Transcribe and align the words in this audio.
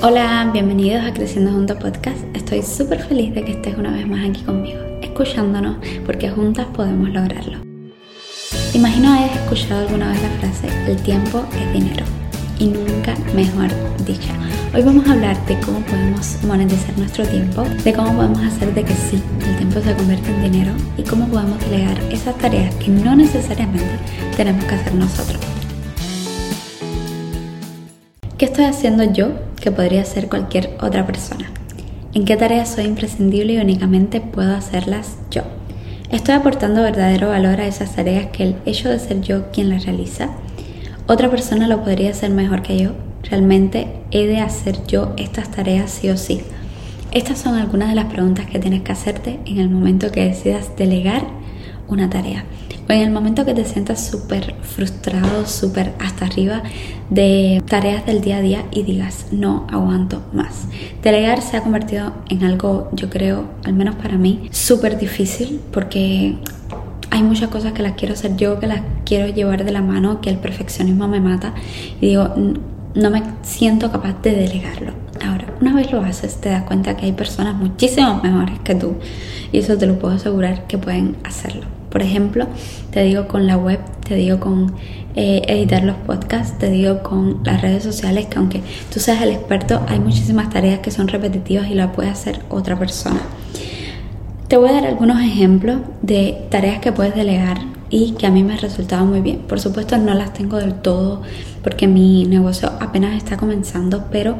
Hola, 0.00 0.48
bienvenidos 0.52 1.04
a 1.04 1.12
Creciendo 1.12 1.50
Juntos 1.50 1.76
Podcast. 1.78 2.18
Estoy 2.32 2.62
súper 2.62 3.02
feliz 3.02 3.34
de 3.34 3.44
que 3.44 3.50
estés 3.50 3.76
una 3.76 3.90
vez 3.90 4.06
más 4.06 4.30
aquí 4.30 4.42
conmigo, 4.42 4.78
escuchándonos, 5.02 5.78
porque 6.06 6.30
juntas 6.30 6.68
podemos 6.72 7.08
lograrlo. 7.08 7.58
Imagino 8.74 9.12
hayas 9.12 9.34
escuchado 9.34 9.80
alguna 9.88 10.12
vez 10.12 10.22
la 10.22 10.28
frase, 10.38 10.68
el 10.86 10.96
tiempo 11.02 11.44
es 11.52 11.72
dinero, 11.72 12.06
y 12.60 12.66
nunca 12.66 13.16
mejor 13.34 13.70
dicha. 14.06 14.32
Hoy 14.72 14.82
vamos 14.82 15.04
a 15.08 15.14
hablar 15.14 15.46
de 15.46 15.58
cómo 15.58 15.80
podemos 15.80 16.38
monetizar 16.44 16.96
nuestro 16.96 17.26
tiempo, 17.26 17.64
de 17.82 17.92
cómo 17.92 18.14
podemos 18.14 18.38
hacer 18.44 18.72
de 18.74 18.84
que 18.84 18.94
sí, 18.94 19.20
el 19.48 19.56
tiempo 19.56 19.80
se 19.80 19.94
convierta 19.96 20.30
en 20.30 20.52
dinero 20.52 20.72
y 20.96 21.02
cómo 21.02 21.26
podemos 21.26 21.58
delegar 21.68 21.98
esas 22.12 22.38
tareas 22.38 22.72
que 22.76 22.88
no 22.88 23.16
necesariamente 23.16 23.98
tenemos 24.36 24.64
que 24.64 24.74
hacer 24.76 24.94
nosotros. 24.94 25.47
¿Qué 28.38 28.44
estoy 28.44 28.66
haciendo 28.66 29.02
yo 29.02 29.30
que 29.60 29.72
podría 29.72 30.02
hacer 30.02 30.28
cualquier 30.28 30.76
otra 30.80 31.04
persona? 31.04 31.50
¿En 32.14 32.24
qué 32.24 32.36
tareas 32.36 32.72
soy 32.72 32.84
imprescindible 32.84 33.54
y 33.54 33.58
únicamente 33.58 34.20
puedo 34.20 34.54
hacerlas 34.54 35.16
yo? 35.28 35.42
¿Estoy 36.12 36.36
aportando 36.36 36.82
verdadero 36.82 37.30
valor 37.30 37.60
a 37.60 37.66
esas 37.66 37.96
tareas 37.96 38.26
que 38.26 38.44
el 38.44 38.56
hecho 38.64 38.90
de 38.90 39.00
ser 39.00 39.22
yo 39.22 39.50
quien 39.50 39.70
las 39.70 39.86
realiza? 39.86 40.28
¿Otra 41.08 41.28
persona 41.28 41.66
lo 41.66 41.82
podría 41.82 42.10
hacer 42.10 42.30
mejor 42.30 42.62
que 42.62 42.78
yo? 42.78 42.92
¿Realmente 43.24 43.88
he 44.12 44.28
de 44.28 44.38
hacer 44.38 44.86
yo 44.86 45.14
estas 45.16 45.50
tareas 45.50 45.90
sí 45.90 46.08
o 46.08 46.16
sí? 46.16 46.42
Estas 47.10 47.38
son 47.38 47.56
algunas 47.56 47.88
de 47.88 47.96
las 47.96 48.04
preguntas 48.04 48.46
que 48.46 48.60
tienes 48.60 48.82
que 48.82 48.92
hacerte 48.92 49.40
en 49.46 49.58
el 49.58 49.68
momento 49.68 50.12
que 50.12 50.24
decidas 50.24 50.76
delegar 50.76 51.24
una 51.88 52.08
tarea. 52.08 52.44
O 52.88 52.92
en 52.92 53.00
el 53.00 53.10
momento 53.10 53.44
que 53.44 53.52
te 53.52 53.64
sientas 53.64 54.06
súper 54.06 54.54
frustrado, 54.62 55.46
súper 55.46 55.92
hasta 55.98 56.24
arriba 56.24 56.62
de 57.10 57.62
tareas 57.68 58.06
del 58.06 58.20
día 58.20 58.38
a 58.38 58.40
día 58.40 58.64
y 58.70 58.82
digas, 58.82 59.26
no 59.30 59.66
aguanto 59.70 60.22
más. 60.32 60.68
Delegar 61.02 61.42
se 61.42 61.56
ha 61.56 61.62
convertido 61.62 62.12
en 62.30 62.44
algo, 62.44 62.88
yo 62.92 63.10
creo, 63.10 63.44
al 63.64 63.74
menos 63.74 63.96
para 63.96 64.16
mí, 64.16 64.48
súper 64.52 64.98
difícil 64.98 65.60
porque 65.72 66.38
hay 67.10 67.22
muchas 67.22 67.48
cosas 67.48 67.72
que 67.72 67.82
las 67.82 67.92
quiero 67.92 68.14
hacer 68.14 68.36
yo, 68.36 68.58
que 68.58 68.66
las 68.66 68.82
quiero 69.04 69.28
llevar 69.28 69.64
de 69.64 69.72
la 69.72 69.82
mano, 69.82 70.20
que 70.20 70.30
el 70.30 70.38
perfeccionismo 70.38 71.08
me 71.08 71.20
mata 71.20 71.54
y 72.00 72.08
digo, 72.08 72.34
no 72.94 73.10
me 73.10 73.22
siento 73.42 73.90
capaz 73.90 74.22
de 74.22 74.34
delegarlo. 74.34 74.92
Ahora, 75.24 75.46
una 75.60 75.74
vez 75.74 75.90
lo 75.92 76.00
haces, 76.00 76.40
te 76.40 76.48
das 76.48 76.64
cuenta 76.64 76.96
que 76.96 77.06
hay 77.06 77.12
personas 77.12 77.54
muchísimo 77.54 78.20
mejores 78.22 78.58
que 78.60 78.74
tú 78.74 78.96
y 79.52 79.58
eso 79.58 79.76
te 79.76 79.86
lo 79.86 79.98
puedo 79.98 80.14
asegurar 80.14 80.66
que 80.66 80.78
pueden 80.78 81.16
hacerlo. 81.24 81.77
Por 81.90 82.02
ejemplo, 82.02 82.46
te 82.90 83.02
digo 83.02 83.28
con 83.28 83.46
la 83.46 83.56
web, 83.56 83.80
te 84.06 84.14
digo 84.14 84.40
con 84.40 84.74
eh, 85.14 85.42
editar 85.48 85.82
los 85.84 85.96
podcasts, 85.96 86.58
te 86.58 86.70
digo 86.70 87.02
con 87.02 87.40
las 87.44 87.60
redes 87.62 87.82
sociales, 87.82 88.26
que 88.26 88.38
aunque 88.38 88.62
tú 88.92 89.00
seas 89.00 89.22
el 89.22 89.30
experto, 89.30 89.82
hay 89.88 89.98
muchísimas 89.98 90.50
tareas 90.50 90.80
que 90.80 90.90
son 90.90 91.08
repetitivas 91.08 91.70
y 91.70 91.74
la 91.74 91.92
puede 91.92 92.10
hacer 92.10 92.40
otra 92.50 92.78
persona. 92.78 93.20
Te 94.48 94.56
voy 94.56 94.70
a 94.70 94.72
dar 94.72 94.86
algunos 94.86 95.20
ejemplos 95.20 95.80
de 96.02 96.46
tareas 96.50 96.80
que 96.80 96.92
puedes 96.92 97.14
delegar 97.14 97.58
y 97.90 98.12
que 98.12 98.26
a 98.26 98.30
mí 98.30 98.42
me 98.42 98.54
han 98.54 98.60
resultado 98.60 99.04
muy 99.04 99.20
bien. 99.20 99.38
Por 99.40 99.60
supuesto 99.60 99.96
no 99.98 100.14
las 100.14 100.32
tengo 100.32 100.56
del 100.56 100.74
todo 100.74 101.22
porque 101.62 101.86
mi 101.86 102.24
negocio 102.24 102.70
apenas 102.80 103.16
está 103.16 103.36
comenzando, 103.36 104.04
pero 104.10 104.36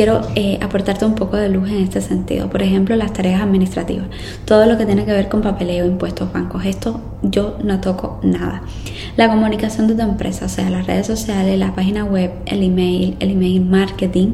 quiero 0.00 0.22
eh, 0.34 0.58
aportarte 0.62 1.04
un 1.04 1.14
poco 1.14 1.36
de 1.36 1.50
luz 1.50 1.68
en 1.68 1.76
este 1.76 2.00
sentido. 2.00 2.48
Por 2.48 2.62
ejemplo, 2.62 2.96
las 2.96 3.12
tareas 3.12 3.42
administrativas, 3.42 4.06
todo 4.46 4.64
lo 4.64 4.78
que 4.78 4.86
tiene 4.86 5.04
que 5.04 5.12
ver 5.12 5.28
con 5.28 5.42
papeleo, 5.42 5.84
impuestos, 5.84 6.32
bancos, 6.32 6.64
esto 6.64 7.02
yo 7.20 7.58
no 7.62 7.82
toco 7.82 8.18
nada. 8.22 8.62
La 9.18 9.28
comunicación 9.28 9.88
de 9.88 9.94
tu 9.94 10.00
empresa, 10.00 10.46
o 10.46 10.48
sea, 10.48 10.70
las 10.70 10.86
redes 10.86 11.06
sociales, 11.06 11.58
la 11.58 11.74
página 11.74 12.06
web, 12.06 12.32
el 12.46 12.62
email, 12.62 13.14
el 13.20 13.32
email 13.32 13.60
marketing. 13.60 14.28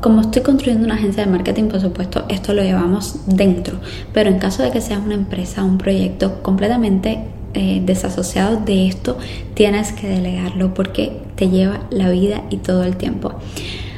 Como 0.00 0.22
estoy 0.22 0.42
construyendo 0.42 0.86
una 0.86 0.96
agencia 0.96 1.24
de 1.24 1.30
marketing, 1.30 1.68
por 1.68 1.80
supuesto, 1.80 2.24
esto 2.28 2.52
lo 2.52 2.64
llevamos 2.64 3.20
dentro, 3.26 3.78
pero 4.12 4.28
en 4.28 4.40
caso 4.40 4.64
de 4.64 4.72
que 4.72 4.80
seas 4.80 5.02
una 5.04 5.14
empresa, 5.14 5.62
un 5.62 5.78
proyecto 5.78 6.42
completamente 6.42 7.20
eh, 7.54 7.80
desasociado 7.86 8.56
de 8.56 8.88
esto, 8.88 9.18
tienes 9.54 9.92
que 9.92 10.08
delegarlo 10.08 10.74
porque 10.74 11.22
te 11.36 11.48
lleva 11.48 11.82
la 11.90 12.10
vida 12.10 12.42
y 12.50 12.56
todo 12.56 12.82
el 12.82 12.96
tiempo. 12.96 13.34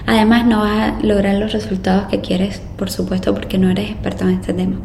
Además 0.06 0.46
no 0.46 0.60
vas 0.60 0.92
a 0.92 1.00
lograr 1.02 1.36
los 1.36 1.52
resultados 1.52 2.06
que 2.08 2.20
quieres, 2.20 2.60
por 2.76 2.90
supuesto, 2.90 3.34
porque 3.34 3.58
no 3.58 3.70
eres 3.70 3.90
experto 3.90 4.24
en 4.24 4.30
este 4.30 4.52
tema. 4.52 4.76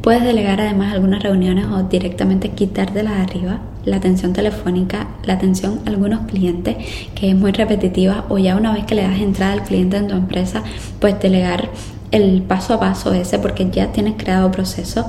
Puedes 0.00 0.22
delegar 0.22 0.60
además 0.60 0.92
algunas 0.92 1.22
reuniones 1.22 1.66
o 1.66 1.82
directamente 1.84 2.50
quitar 2.50 2.92
de 2.92 3.02
las 3.02 3.14
arriba 3.14 3.60
la 3.84 3.96
atención 3.96 4.32
telefónica, 4.32 5.08
la 5.24 5.34
atención 5.34 5.80
a 5.84 5.88
algunos 5.88 6.26
clientes 6.26 6.76
que 7.14 7.30
es 7.30 7.36
muy 7.36 7.52
repetitiva 7.52 8.26
o 8.28 8.38
ya 8.38 8.56
una 8.56 8.72
vez 8.72 8.84
que 8.84 8.94
le 8.94 9.02
das 9.02 9.18
entrada 9.18 9.54
al 9.54 9.62
cliente 9.62 9.96
en 9.96 10.08
tu 10.08 10.14
empresa, 10.14 10.62
pues 11.00 11.18
delegar 11.20 11.70
el 12.10 12.42
paso 12.42 12.74
a 12.74 12.80
paso 12.80 13.12
ese 13.12 13.38
porque 13.38 13.68
ya 13.70 13.92
tienes 13.92 14.14
creado 14.16 14.50
proceso. 14.50 15.06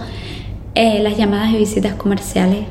Eh, 0.75 1.01
las 1.03 1.17
llamadas 1.17 1.51
y 1.51 1.57
visitas 1.57 1.93
comerciales 1.95 2.65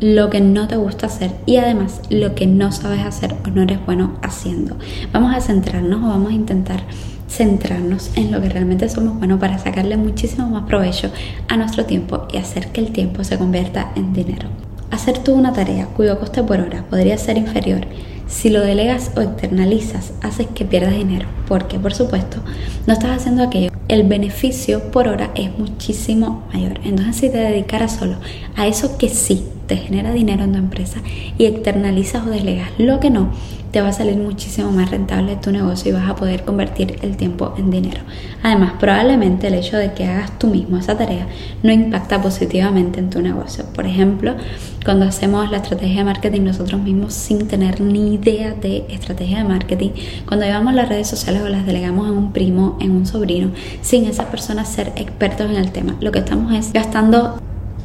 lo 0.00 0.30
que 0.30 0.40
no 0.40 0.68
te 0.68 0.76
gusta 0.76 1.06
hacer 1.06 1.32
y 1.46 1.56
además 1.56 2.00
lo 2.10 2.34
que 2.34 2.46
no 2.46 2.72
sabes 2.72 3.04
hacer 3.04 3.34
o 3.44 3.48
no 3.50 3.62
eres 3.62 3.84
bueno 3.84 4.14
haciendo. 4.22 4.76
Vamos 5.12 5.34
a 5.34 5.40
centrarnos 5.40 6.02
o 6.02 6.08
vamos 6.08 6.30
a 6.30 6.34
intentar 6.34 6.82
centrarnos 7.28 8.10
en 8.16 8.32
lo 8.32 8.40
que 8.40 8.48
realmente 8.48 8.88
somos 8.88 9.18
buenos 9.18 9.40
para 9.40 9.58
sacarle 9.58 9.96
muchísimo 9.96 10.48
más 10.48 10.64
provecho 10.64 11.10
a 11.48 11.56
nuestro 11.56 11.84
tiempo 11.84 12.26
y 12.32 12.38
hacer 12.38 12.68
que 12.68 12.80
el 12.80 12.92
tiempo 12.92 13.24
se 13.24 13.38
convierta 13.38 13.92
en 13.96 14.12
dinero. 14.12 14.48
Hacer 14.90 15.18
tú 15.18 15.34
una 15.34 15.52
tarea 15.52 15.86
cuyo 15.86 16.18
coste 16.18 16.42
por 16.42 16.60
hora 16.60 16.84
podría 16.88 17.18
ser 17.18 17.36
inferior 17.36 17.86
si 18.28 18.50
lo 18.50 18.60
delegas 18.60 19.12
o 19.16 19.22
externalizas, 19.22 20.12
haces 20.20 20.48
que 20.48 20.66
pierdas 20.66 20.92
dinero, 20.92 21.26
porque 21.48 21.78
por 21.78 21.94
supuesto 21.94 22.42
no 22.86 22.92
estás 22.92 23.16
haciendo 23.16 23.42
aquello. 23.42 23.70
El 23.88 24.02
beneficio 24.02 24.90
por 24.90 25.08
hora 25.08 25.30
es 25.34 25.58
muchísimo 25.58 26.46
mayor. 26.52 26.78
Entonces 26.84 27.16
si 27.16 27.30
te 27.30 27.38
dedicaras 27.38 27.96
solo 27.96 28.16
a 28.54 28.66
eso 28.66 28.98
que 28.98 29.08
sí 29.08 29.46
te 29.68 29.76
genera 29.76 30.12
dinero 30.12 30.42
en 30.42 30.52
tu 30.52 30.58
empresa 30.58 31.00
y 31.36 31.44
externalizas 31.44 32.26
o 32.26 32.30
delegas 32.30 32.70
lo 32.78 32.98
que 32.98 33.10
no, 33.10 33.30
te 33.70 33.82
va 33.82 33.88
a 33.88 33.92
salir 33.92 34.16
muchísimo 34.16 34.72
más 34.72 34.90
rentable 34.90 35.36
tu 35.36 35.52
negocio 35.52 35.90
y 35.90 35.94
vas 35.94 36.08
a 36.08 36.16
poder 36.16 36.42
convertir 36.44 36.96
el 37.02 37.16
tiempo 37.18 37.54
en 37.58 37.70
dinero. 37.70 38.00
Además, 38.42 38.72
probablemente 38.80 39.48
el 39.48 39.54
hecho 39.54 39.76
de 39.76 39.92
que 39.92 40.06
hagas 40.06 40.38
tú 40.38 40.46
mismo 40.46 40.78
esa 40.78 40.96
tarea 40.96 41.26
no 41.62 41.70
impacta 41.70 42.20
positivamente 42.22 42.98
en 42.98 43.10
tu 43.10 43.20
negocio. 43.20 43.64
Por 43.74 43.86
ejemplo, 43.86 44.36
cuando 44.84 45.04
hacemos 45.04 45.50
la 45.50 45.58
estrategia 45.58 45.98
de 45.98 46.04
marketing 46.04 46.42
nosotros 46.42 46.80
mismos 46.80 47.12
sin 47.12 47.46
tener 47.46 47.82
ni 47.82 48.14
idea 48.14 48.54
de 48.54 48.86
estrategia 48.88 49.38
de 49.38 49.44
marketing, 49.44 49.90
cuando 50.26 50.46
llevamos 50.46 50.72
las 50.72 50.88
redes 50.88 51.08
sociales 51.08 51.42
o 51.42 51.48
las 51.48 51.66
delegamos 51.66 52.08
en 52.08 52.16
un 52.16 52.32
primo, 52.32 52.78
en 52.80 52.92
un 52.92 53.04
sobrino, 53.04 53.50
sin 53.82 54.06
esas 54.06 54.26
personas 54.26 54.68
ser 54.68 54.92
expertos 54.96 55.50
en 55.50 55.56
el 55.56 55.72
tema, 55.72 55.96
lo 56.00 56.10
que 56.10 56.20
estamos 56.20 56.54
es 56.54 56.72
gastando 56.72 57.38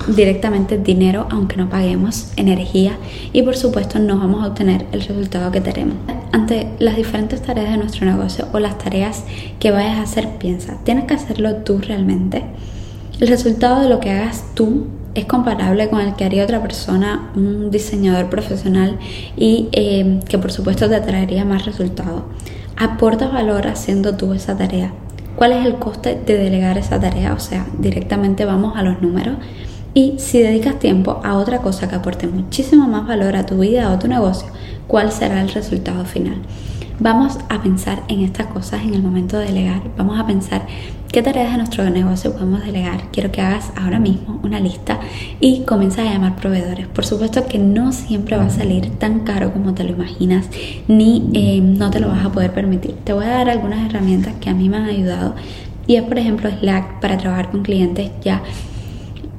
directamente 0.08 0.78
dinero 0.78 1.28
aunque 1.30 1.58
no 1.58 1.70
paguemos, 1.70 2.32
energía 2.36 2.98
y 3.32 3.42
por 3.42 3.56
supuesto 3.56 4.00
no 4.00 4.18
vamos 4.18 4.44
a 4.44 4.48
obtener 4.48 4.86
el 4.92 5.02
resultado 5.02 5.52
que 5.52 5.62
tenemos. 5.62 5.96
Ante 6.32 6.70
las 6.80 6.96
diferentes 6.96 7.42
tareas 7.42 7.72
de 7.72 7.78
nuestro 7.78 8.06
negocio 8.06 8.48
o 8.54 8.60
las 8.60 8.78
tareas 8.78 9.24
que 9.60 9.72
vayas 9.72 9.98
a 9.98 10.04
hacer, 10.04 10.30
piensa, 10.40 10.78
¿tienes 10.84 11.06
que 11.06 11.14
hacerlo 11.14 11.56
tú 11.58 11.80
realmente? 11.80 12.44
El 13.20 13.28
resultado 13.28 13.82
de 13.82 13.90
lo 13.90 14.00
que 14.00 14.12
hagas 14.12 14.44
tú 14.56 14.88
es 15.16 15.26
comparable 15.26 15.90
con 15.90 16.02
el 16.02 16.16
que 16.16 16.26
haría 16.26 16.44
otra 16.44 16.62
persona, 16.62 17.32
un 17.36 17.70
diseñador 17.70 18.30
profesional 18.30 18.98
y 19.38 19.70
eh, 19.72 20.20
que 20.28 20.38
por 20.40 20.52
supuesto 20.52 20.90
te 20.90 21.00
traería 21.00 21.46
más 21.46 21.66
resultados. 21.66 22.24
¿Aportas 22.76 23.32
valor 23.32 23.68
haciendo 23.68 24.18
tú 24.18 24.34
esa 24.34 24.58
tarea? 24.58 24.92
¿Cuál 25.36 25.52
es 25.54 25.66
el 25.66 25.76
coste 25.76 26.20
de 26.26 26.38
delegar 26.38 26.78
esa 26.78 27.00
tarea? 27.00 27.34
O 27.34 27.40
sea, 27.40 27.66
directamente 27.78 28.46
vamos 28.46 28.76
a 28.76 28.84
los 28.84 29.02
números. 29.02 29.36
Y 29.94 30.16
si 30.18 30.40
dedicas 30.40 30.80
tiempo 30.80 31.22
a 31.24 31.36
otra 31.36 31.60
cosa 31.60 31.88
que 31.88 31.96
aporte 31.96 32.28
muchísimo 32.28 32.88
más 32.88 33.08
valor 33.08 33.36
a 33.36 33.46
tu 33.46 33.60
vida 33.60 33.90
o 33.90 33.94
a 33.94 34.00
tu 34.00 34.08
negocio, 34.08 34.48
¿cuál 34.88 35.12
será 35.12 35.42
el 35.42 35.50
resultado 35.50 36.04
final? 36.06 36.42
Vamos 37.00 37.38
a 37.50 37.62
pensar 37.62 38.04
en 38.08 38.22
estas 38.22 38.48
cosas 38.48 38.84
en 38.84 38.94
el 38.94 39.04
momento 39.04 39.38
de 39.38 39.46
delegar. 39.46 39.82
Vamos 39.98 40.20
a 40.20 40.26
pensar 40.26 40.66
qué 41.12 41.22
tareas 41.22 41.52
de 41.52 41.58
nuestro 41.58 41.88
negocio 41.90 42.34
podemos 42.34 42.64
delegar. 42.66 43.12
Quiero 43.12 43.32
que 43.32 43.42
hagas 43.42 43.72
ahora 43.76 44.00
mismo 44.00 44.40
una 44.44 44.60
lista 44.60 45.00
y 45.40 45.62
comiences 45.62 46.00
a 46.08 46.12
llamar 46.12 46.38
proveedores. 46.38 46.88
Por 46.88 47.06
supuesto 47.06 47.46
que 47.46 47.60
no 47.60 47.92
siempre 47.92 48.38
va 48.38 48.46
a 48.46 48.50
salir 48.50 48.90
tan 48.98 49.22
caro 49.22 49.54
como 49.54 49.74
te 49.74 49.84
lo 49.84 49.92
imaginas, 49.92 50.48
ni 50.88 51.30
eh, 51.34 51.62
no 51.62 51.92
te 51.92 52.00
lo 52.00 52.08
vas 52.08 52.26
a 52.26 52.32
poder 52.32 52.52
permitir. 52.52 52.96
Te 53.04 53.14
voy 53.14 53.26
a 53.26 53.30
dar 53.30 53.50
algunas 53.50 53.86
herramientas 53.88 54.34
que 54.40 54.50
a 54.50 54.54
mí 54.54 54.70
me 54.70 54.78
han 54.78 54.86
ayudado 54.86 55.36
y 55.86 55.96
es 55.96 56.04
por 56.04 56.18
ejemplo 56.18 56.50
Slack 56.50 57.00
para 57.00 57.18
trabajar 57.18 57.52
con 57.52 57.62
clientes 57.64 58.12
ya 58.24 58.42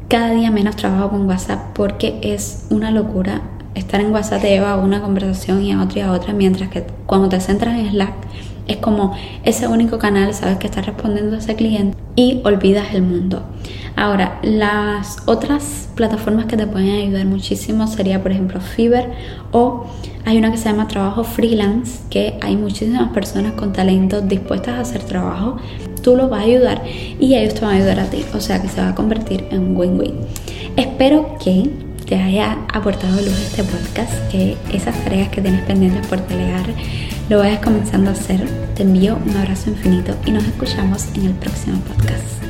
cada 0.08 0.30
día 0.30 0.50
menos 0.50 0.76
trabajo 0.76 1.10
con 1.10 1.26
WhatsApp 1.26 1.74
porque 1.74 2.18
es 2.22 2.66
una 2.70 2.90
locura. 2.90 3.42
Estar 3.74 4.00
en 4.00 4.12
WhatsApp 4.12 4.42
te 4.42 4.50
lleva 4.50 4.72
a 4.72 4.76
una 4.76 5.02
conversación 5.02 5.62
y 5.62 5.72
a 5.72 5.82
otra 5.82 5.98
y 5.98 6.02
a 6.02 6.12
otra, 6.12 6.32
mientras 6.32 6.70
que 6.70 6.86
cuando 7.06 7.28
te 7.28 7.40
centras 7.40 7.78
en 7.78 7.90
Slack 7.90 8.14
Es 8.66 8.76
como 8.78 9.14
ese 9.42 9.68
único 9.68 9.98
canal, 9.98 10.32
sabes 10.32 10.58
que 10.58 10.66
estás 10.66 10.86
respondiendo 10.86 11.36
a 11.36 11.38
ese 11.38 11.54
cliente 11.54 11.98
y 12.16 12.40
olvidas 12.44 12.94
el 12.94 13.02
mundo. 13.02 13.42
Ahora, 13.96 14.38
las 14.42 15.18
otras 15.26 15.88
plataformas 15.94 16.46
que 16.46 16.56
te 16.56 16.66
pueden 16.66 16.90
ayudar 16.90 17.26
muchísimo 17.26 17.86
sería, 17.86 18.22
por 18.22 18.32
ejemplo, 18.32 18.60
Fiverr 18.60 19.12
o 19.52 19.86
hay 20.24 20.38
una 20.38 20.50
que 20.50 20.56
se 20.56 20.68
llama 20.68 20.88
Trabajo 20.88 21.22
Freelance, 21.22 22.00
que 22.10 22.38
hay 22.40 22.56
muchísimas 22.56 23.10
personas 23.12 23.52
con 23.52 23.72
talento 23.72 24.20
dispuestas 24.20 24.76
a 24.76 24.80
hacer 24.80 25.02
trabajo. 25.02 25.58
Tú 26.04 26.16
los 26.16 26.28
vas 26.28 26.42
a 26.42 26.44
ayudar 26.44 26.82
y 27.18 27.34
ellos 27.34 27.54
te 27.54 27.62
van 27.62 27.72
a 27.72 27.76
ayudar 27.78 27.98
a 27.98 28.04
ti. 28.04 28.22
O 28.34 28.40
sea 28.40 28.60
que 28.60 28.68
se 28.68 28.80
va 28.80 28.90
a 28.90 28.94
convertir 28.94 29.46
en 29.50 29.60
un 29.60 29.76
win-win. 29.76 30.14
Espero 30.76 31.38
que 31.42 31.70
te 32.06 32.16
haya 32.16 32.58
aportado 32.74 33.16
luz 33.16 33.40
este 33.40 33.64
podcast, 33.64 34.12
que 34.30 34.54
esas 34.70 34.94
tareas 35.02 35.30
que 35.30 35.40
tienes 35.40 35.62
pendientes 35.62 36.06
por 36.06 36.24
delegar 36.28 36.66
lo 37.30 37.38
vayas 37.38 37.60
comenzando 37.60 38.10
a 38.10 38.12
hacer. 38.12 38.46
Te 38.74 38.82
envío 38.82 39.16
un 39.24 39.34
abrazo 39.34 39.70
infinito 39.70 40.14
y 40.26 40.32
nos 40.32 40.44
escuchamos 40.44 41.06
en 41.14 41.24
el 41.24 41.32
próximo 41.32 41.78
podcast. 41.80 42.43